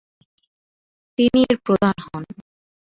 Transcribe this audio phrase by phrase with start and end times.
[1.17, 2.23] তিনি এর প্রধান হন।